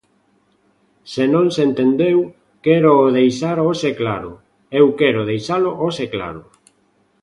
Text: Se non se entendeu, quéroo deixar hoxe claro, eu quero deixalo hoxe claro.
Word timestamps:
Se 1.13 1.23
non 1.33 1.45
se 1.55 1.61
entendeu, 1.69 2.17
quéroo 2.65 3.13
deixar 3.19 3.57
hoxe 3.67 3.89
claro, 4.01 4.31
eu 4.79 4.85
quero 4.99 5.21
deixalo 5.31 5.69
hoxe 5.83 6.05
claro. 6.15 6.41